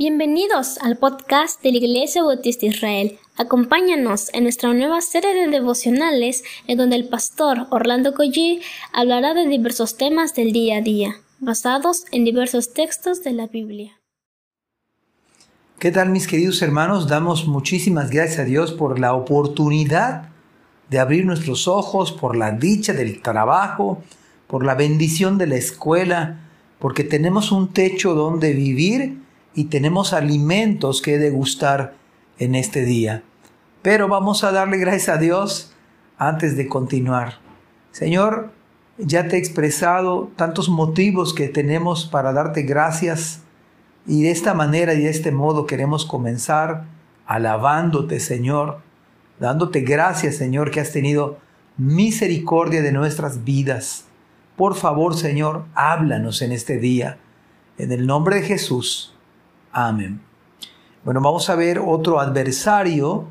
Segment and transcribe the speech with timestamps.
[0.00, 3.18] Bienvenidos al podcast de la Iglesia Bautista Israel.
[3.36, 8.60] Acompáñanos en nuestra nueva serie de devocionales en donde el pastor Orlando Collie
[8.92, 13.98] hablará de diversos temas del día a día, basados en diversos textos de la Biblia.
[15.80, 17.08] ¿Qué tal mis queridos hermanos?
[17.08, 20.28] Damos muchísimas gracias a Dios por la oportunidad
[20.90, 24.00] de abrir nuestros ojos, por la dicha del trabajo,
[24.46, 29.26] por la bendición de la escuela, porque tenemos un techo donde vivir
[29.58, 31.94] y tenemos alimentos que degustar
[32.38, 33.24] en este día.
[33.82, 35.72] Pero vamos a darle gracias a Dios
[36.16, 37.40] antes de continuar.
[37.90, 38.52] Señor,
[38.98, 43.40] ya te he expresado tantos motivos que tenemos para darte gracias
[44.06, 46.84] y de esta manera y de este modo queremos comenzar
[47.26, 48.78] alabándote, Señor,
[49.40, 51.38] dándote gracias, Señor, que has tenido
[51.76, 54.04] misericordia de nuestras vidas.
[54.54, 57.18] Por favor, Señor, háblanos en este día.
[57.76, 59.17] En el nombre de Jesús.
[59.86, 60.20] Amén.
[61.04, 63.26] Bueno, vamos a ver otro adversario,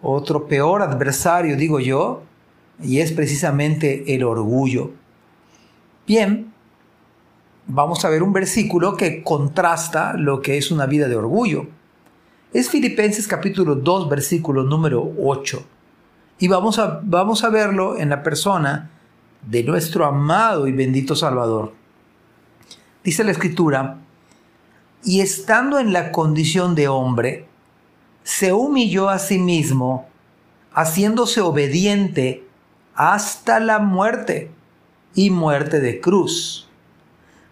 [0.00, 2.22] otro peor adversario, digo yo,
[2.80, 4.92] y es precisamente el orgullo.
[6.06, 6.52] Bien,
[7.66, 11.66] vamos a ver un versículo que contrasta lo que es una vida de orgullo.
[12.52, 15.64] Es Filipenses capítulo 2, versículo número 8.
[16.38, 18.88] Y vamos a, vamos a verlo en la persona
[19.44, 21.72] de nuestro amado y bendito Salvador.
[23.02, 23.98] Dice la escritura,
[25.04, 27.46] y estando en la condición de hombre,
[28.22, 30.06] se humilló a sí mismo,
[30.72, 32.46] haciéndose obediente
[32.94, 34.50] hasta la muerte
[35.14, 36.68] y muerte de cruz.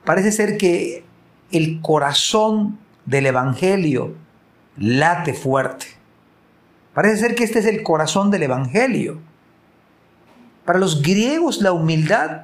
[0.04, 1.04] Parece ser que
[1.50, 4.14] el corazón del Evangelio
[4.76, 5.86] late fuerte.
[6.94, 9.18] Parece ser que este es el corazón del Evangelio.
[10.64, 12.42] Para los griegos la humildad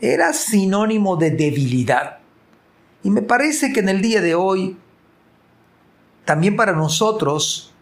[0.00, 2.17] era sinónimo de debilidad.
[3.02, 4.76] Y me parece que en el día de hoy,
[6.24, 7.72] también para nosotros,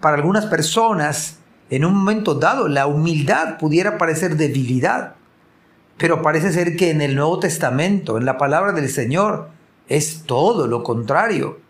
[0.00, 1.38] para algunas personas,
[1.70, 5.14] en un momento dado, la humildad pudiera parecer debilidad.
[5.96, 9.48] Pero parece ser que en el Nuevo Testamento, en la palabra del Señor,
[9.88, 11.60] es todo lo contrario.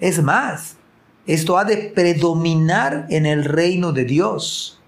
[0.00, 0.76] Es más,
[1.26, 4.80] esto ha de predominar en el reino de Dios.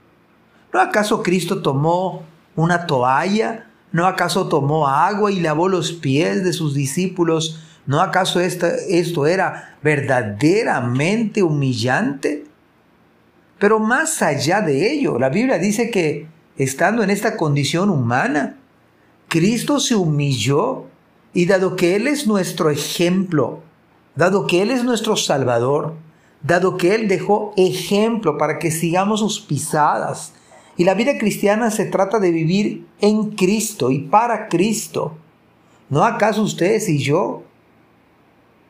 [0.72, 2.24] ¿No acaso Cristo tomó
[2.54, 7.60] una toalla ¿No acaso tomó agua y lavó los pies de sus discípulos?
[7.86, 12.44] ¿No acaso esto era verdaderamente humillante?
[13.58, 16.26] Pero más allá de ello, la Biblia dice que
[16.56, 18.56] estando en esta condición humana,
[19.28, 20.86] Cristo se humilló
[21.32, 23.62] y dado que Él es nuestro ejemplo,
[24.14, 25.94] dado que Él es nuestro Salvador,
[26.42, 30.32] dado que Él dejó ejemplo para que sigamos sus pisadas,
[30.76, 35.16] y la vida cristiana se trata de vivir en Cristo y para Cristo.
[35.88, 37.44] ¿No acaso ustedes y yo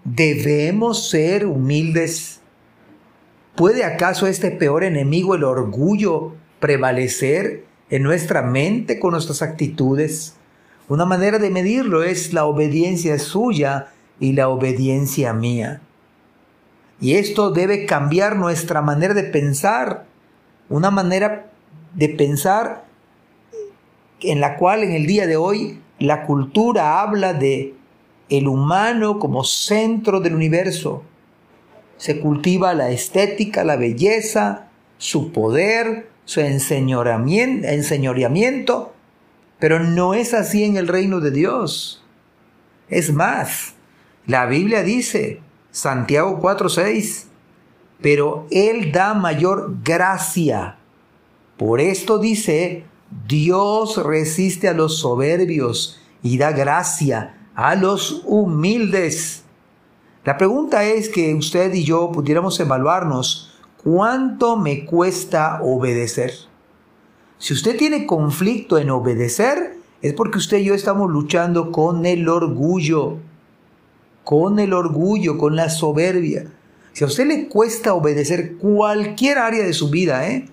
[0.04, 2.40] debemos ser humildes?
[3.56, 10.36] ¿Puede acaso este peor enemigo, el orgullo, prevalecer en nuestra mente con nuestras actitudes?
[10.88, 13.88] Una manera de medirlo es la obediencia suya
[14.20, 15.80] y la obediencia mía.
[17.00, 20.06] Y esto debe cambiar nuestra manera de pensar,
[20.68, 21.50] una manera
[21.94, 22.84] de pensar
[24.20, 27.74] en la cual en el día de hoy la cultura habla de
[28.28, 31.02] el humano como centro del universo.
[31.96, 38.92] Se cultiva la estética, la belleza, su poder, su enseñoreamiento,
[39.58, 42.04] pero no es así en el reino de Dios.
[42.88, 43.74] Es más,
[44.26, 47.26] la Biblia dice, Santiago 4:6,
[48.02, 50.76] pero Él da mayor gracia.
[51.56, 52.84] Por esto dice,
[53.26, 59.44] Dios resiste a los soberbios y da gracia a los humildes.
[60.24, 66.32] La pregunta es que usted y yo pudiéramos evaluarnos cuánto me cuesta obedecer.
[67.38, 72.28] Si usted tiene conflicto en obedecer, es porque usted y yo estamos luchando con el
[72.28, 73.18] orgullo,
[74.24, 76.52] con el orgullo, con la soberbia.
[76.92, 80.48] Si a usted le cuesta obedecer cualquier área de su vida, ¿eh?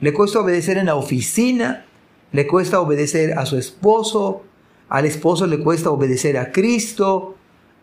[0.00, 1.86] Le cuesta obedecer en la oficina,
[2.32, 4.42] le cuesta obedecer a su esposo,
[4.88, 7.36] al esposo le cuesta obedecer a Cristo,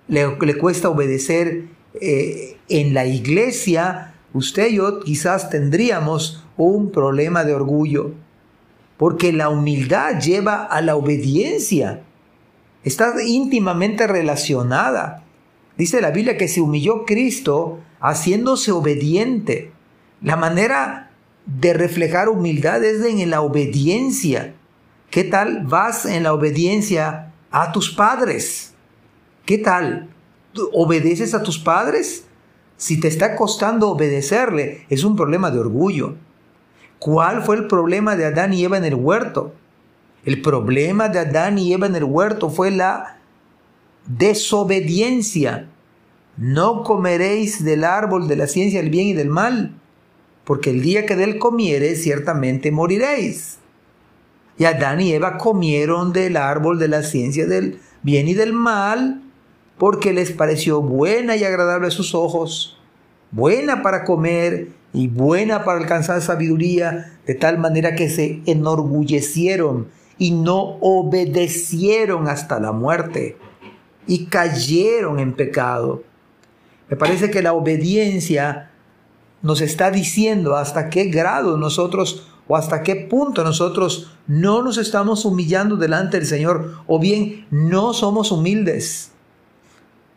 [0.08, 1.66] le, cuesta obedecer
[2.00, 4.16] eh, en la iglesia.
[4.34, 8.12] Usted y yo quizás tendríamos un problema de orgullo,
[8.98, 12.02] porque la humildad lleva a la obediencia.
[12.84, 15.24] Está íntimamente relacionada.
[15.78, 19.72] Dice la Biblia que se humilló Cristo haciéndose obediente.
[20.22, 21.05] La manera
[21.46, 24.56] de reflejar humildad es en la obediencia.
[25.10, 28.74] ¿Qué tal vas en la obediencia a tus padres?
[29.46, 30.10] ¿Qué tal
[30.72, 32.26] ¿Obedeces a tus padres?
[32.78, 36.16] Si te está costando obedecerle, es un problema de orgullo.
[37.00, 39.54] ¿Cuál fue el problema de Adán y Eva en el huerto?
[40.24, 43.18] El problema de Adán y Eva en el huerto fue la
[44.08, 45.68] desobediencia.
[46.38, 49.74] No comeréis del árbol de la ciencia del bien y del mal,
[50.46, 53.58] porque el día que de él comiereis ciertamente moriréis.
[54.58, 59.22] Y Adán y Eva comieron del árbol de la ciencia del bien y del mal,
[59.78, 62.80] porque les pareció buena y agradable a sus ojos,
[63.32, 69.88] buena para comer y buena para alcanzar sabiduría, de tal manera que se enorgullecieron
[70.18, 73.38] y no obedecieron hasta la muerte
[74.08, 76.04] y cayeron en pecado.
[76.88, 78.72] Me parece que la obediencia
[79.46, 85.24] nos está diciendo hasta qué grado nosotros o hasta qué punto nosotros no nos estamos
[85.24, 89.12] humillando delante del Señor o bien no somos humildes.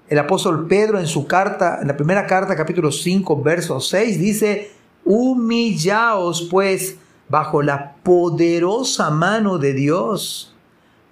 [0.08, 4.70] El apóstol Pedro en su carta, en la primera carta, capítulo 5, verso 6, dice,
[5.04, 6.96] humillaos pues
[7.28, 10.54] bajo la poderosa mano de Dios,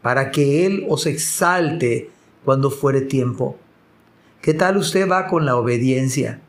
[0.01, 2.11] para que Él os exalte
[2.47, 3.59] cuando fuere tiempo.
[4.41, 6.41] ¿Qué tal usted va con la obediencia?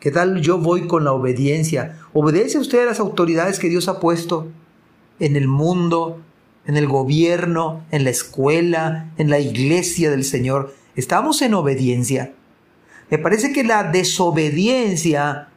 [0.00, 1.98] ¿Qué tal yo voy con la obediencia?
[2.14, 4.48] ¿Obedece usted a las autoridades que Dios ha puesto
[5.18, 6.22] en el mundo,
[6.66, 10.74] en el gobierno, en la escuela, en la iglesia del Señor?
[10.96, 12.32] ¿Estamos en obediencia?
[13.10, 15.48] Me parece que la desobediencia,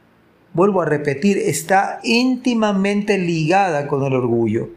[0.53, 4.71] vuelvo a repetir, está íntimamente ligada con el orgullo.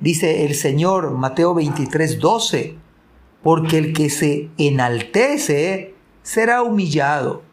[0.00, 2.74] Dice el Señor, Mateo 23, 12,
[3.42, 7.45] porque el que se enaltece será humillado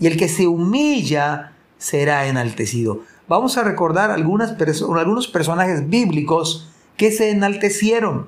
[0.00, 3.02] y el que se humilla será enaltecido.
[3.28, 8.26] Vamos a recordar algunos personajes bíblicos que se enaltecieron.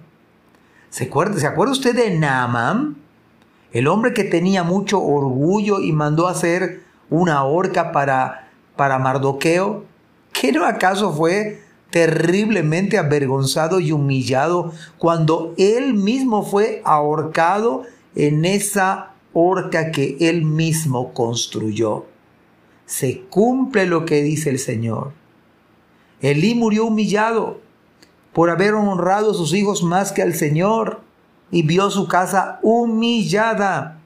[0.91, 2.97] ¿Se acuerda, ¿Se acuerda usted de Naaman?
[3.73, 9.85] El hombre que tenía mucho orgullo y mandó hacer una horca para, para Mardoqueo.
[10.33, 17.85] ¿Qué no acaso fue terriblemente avergonzado y humillado cuando él mismo fue ahorcado
[18.15, 22.07] en esa horca que él mismo construyó.
[22.87, 25.13] Se cumple lo que dice el Señor.
[26.21, 27.61] Elí murió humillado
[28.33, 31.01] por haber honrado a sus hijos más que al Señor
[31.51, 33.99] y vio su casa humillada.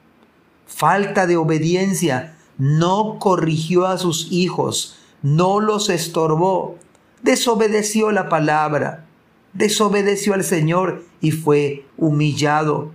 [0.65, 2.35] Falta de obediencia.
[2.57, 6.75] No corrigió a sus hijos, no los estorbó,
[7.21, 9.05] desobedeció la palabra,
[9.53, 12.93] desobedeció al Señor y fue humillado.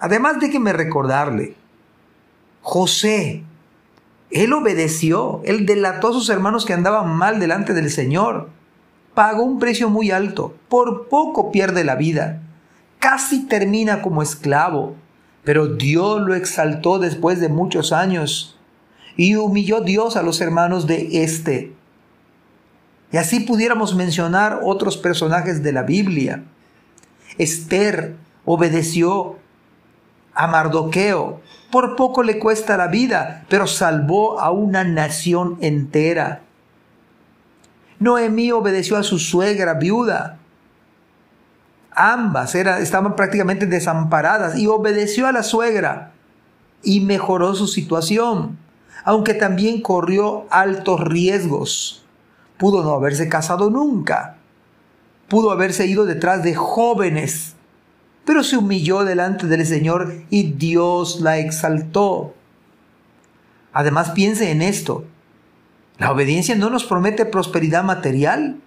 [0.00, 1.54] Además de que me recordarle,
[2.62, 3.44] José,
[4.30, 8.48] él obedeció, él delató a sus hermanos que andaban mal delante del Señor,
[9.14, 12.40] pagó un precio muy alto, por poco pierde la vida,
[12.98, 14.94] casi termina como esclavo,
[15.44, 18.58] pero Dios lo exaltó después de muchos años
[19.16, 21.74] y humilló Dios a los hermanos de éste.
[23.12, 26.44] Y así pudiéramos mencionar otros personajes de la Biblia.
[27.36, 28.14] Esther
[28.44, 29.39] obedeció
[30.40, 31.42] a Mardoqueo.
[31.70, 36.40] Por poco le cuesta la vida, pero salvó a una nación entera.
[37.98, 40.38] Noemí obedeció a su suegra viuda.
[41.94, 46.12] Ambas estaban prácticamente desamparadas y obedeció a la suegra
[46.82, 48.56] y mejoró su situación,
[49.04, 52.02] aunque también corrió altos riesgos.
[52.56, 54.36] Pudo no haberse casado nunca.
[55.28, 57.56] Pudo haberse ido detrás de jóvenes
[58.30, 62.32] pero se humilló delante del Señor y Dios la exaltó.
[63.72, 65.04] Además piense en esto.
[65.98, 68.60] La obediencia no nos promete prosperidad material,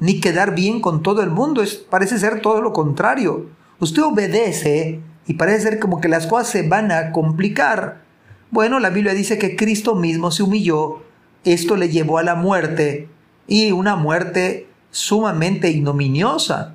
[0.00, 1.62] ni quedar bien con todo el mundo.
[1.62, 3.46] Es, parece ser todo lo contrario.
[3.78, 8.02] Usted obedece y parece ser como que las cosas se van a complicar.
[8.50, 11.04] Bueno, la Biblia dice que Cristo mismo se humilló.
[11.44, 13.08] Esto le llevó a la muerte
[13.46, 16.74] y una muerte sumamente ignominiosa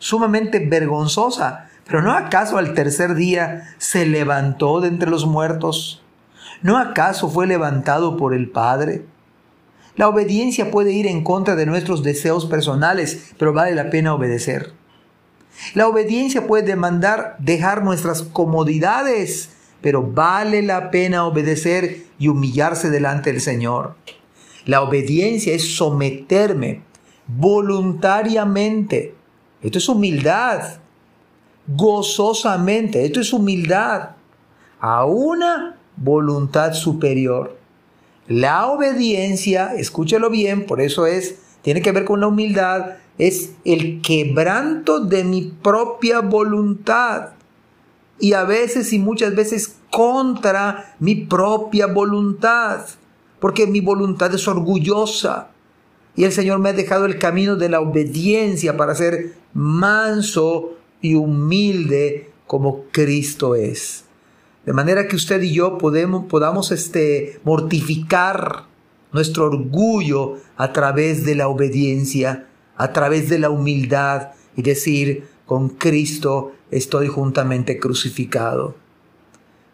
[0.00, 1.70] sumamente vergonzosa.
[1.86, 6.02] Pero ¿no acaso al tercer día se levantó de entre los muertos?
[6.62, 9.04] ¿No acaso fue levantado por el Padre?
[9.96, 14.72] La obediencia puede ir en contra de nuestros deseos personales, pero vale la pena obedecer.
[15.74, 23.32] La obediencia puede demandar dejar nuestras comodidades, pero vale la pena obedecer y humillarse delante
[23.32, 23.96] del Señor.
[24.64, 26.82] La obediencia es someterme
[27.26, 29.14] voluntariamente
[29.62, 30.78] esto es humildad.
[31.66, 33.04] Gozosamente.
[33.04, 34.10] Esto es humildad.
[34.80, 37.58] A una voluntad superior.
[38.26, 44.00] La obediencia, escúchelo bien, por eso es, tiene que ver con la humildad, es el
[44.02, 47.30] quebranto de mi propia voluntad
[48.20, 52.86] y a veces y muchas veces contra mi propia voluntad,
[53.40, 55.48] porque mi voluntad es orgullosa.
[56.14, 61.14] Y el Señor me ha dejado el camino de la obediencia para ser manso y
[61.14, 64.04] humilde como Cristo es.
[64.66, 68.64] De manera que usted y yo podamos este, mortificar
[69.12, 75.70] nuestro orgullo a través de la obediencia, a través de la humildad y decir, con
[75.70, 78.76] Cristo estoy juntamente crucificado.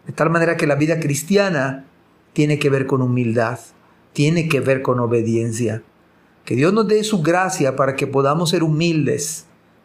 [0.07, 1.87] De tal manera que la vida cristiana
[2.33, 3.59] tiene que ver con humildad,
[4.13, 5.83] tiene que ver con obediencia.
[6.45, 9.47] Que Dios nos dé su gracia para que podamos ser humildes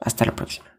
[0.00, 0.69] Hasta la próxima.